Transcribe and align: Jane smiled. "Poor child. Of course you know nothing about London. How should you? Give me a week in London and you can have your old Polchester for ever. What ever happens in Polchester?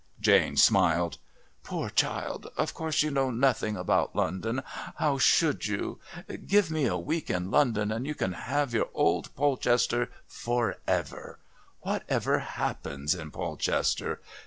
Jane 0.19 0.57
smiled. 0.57 1.19
"Poor 1.63 1.91
child. 1.91 2.47
Of 2.57 2.73
course 2.73 3.03
you 3.03 3.11
know 3.11 3.29
nothing 3.29 3.77
about 3.77 4.15
London. 4.15 4.63
How 4.95 5.19
should 5.19 5.67
you? 5.67 5.99
Give 6.47 6.71
me 6.71 6.87
a 6.87 6.97
week 6.97 7.29
in 7.29 7.51
London 7.51 7.91
and 7.91 8.07
you 8.07 8.15
can 8.15 8.31
have 8.33 8.73
your 8.73 8.89
old 8.95 9.35
Polchester 9.35 10.09
for 10.25 10.77
ever. 10.87 11.37
What 11.81 12.01
ever 12.09 12.39
happens 12.39 13.13
in 13.13 13.29
Polchester? 13.29 14.19